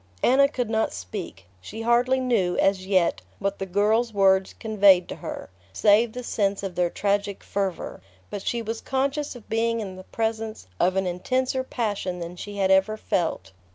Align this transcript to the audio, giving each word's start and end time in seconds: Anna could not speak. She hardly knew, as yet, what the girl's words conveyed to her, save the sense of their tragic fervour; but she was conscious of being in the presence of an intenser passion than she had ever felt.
Anna 0.23 0.47
could 0.47 0.71
not 0.71 0.93
speak. 0.93 1.45
She 1.61 1.83
hardly 1.83 2.19
knew, 2.19 2.57
as 2.57 2.87
yet, 2.87 3.21
what 3.37 3.59
the 3.59 3.67
girl's 3.67 4.11
words 4.11 4.53
conveyed 4.59 5.07
to 5.09 5.17
her, 5.17 5.51
save 5.73 6.13
the 6.13 6.23
sense 6.23 6.63
of 6.63 6.73
their 6.73 6.89
tragic 6.89 7.43
fervour; 7.43 8.01
but 8.31 8.41
she 8.41 8.63
was 8.63 8.81
conscious 8.81 9.35
of 9.35 9.47
being 9.47 9.79
in 9.79 9.97
the 9.97 10.03
presence 10.05 10.65
of 10.79 10.95
an 10.95 11.05
intenser 11.05 11.63
passion 11.63 12.17
than 12.17 12.35
she 12.35 12.57
had 12.57 12.71
ever 12.71 12.97
felt. 12.97 13.51